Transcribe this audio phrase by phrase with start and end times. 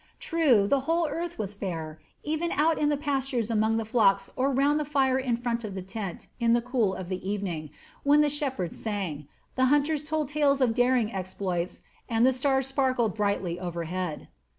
[0.19, 4.51] True, the whole earth was fair, even out in the pastures among the flocks or
[4.51, 7.69] round the fire in front of the tent in the cool of the evening,
[8.01, 13.13] when the shepherds sang, the hunters told tales of daring exploits, and the stars sparkled
[13.13, 14.27] brightly overhead.